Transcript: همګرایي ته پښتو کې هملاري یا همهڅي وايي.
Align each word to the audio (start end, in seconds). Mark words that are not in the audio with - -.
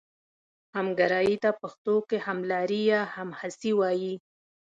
همګرایي 0.75 1.35
ته 1.43 1.49
پښتو 1.61 1.95
کې 2.09 2.17
هملاري 2.27 2.81
یا 2.93 3.01
همهڅي 3.15 3.71
وايي. 3.79 4.13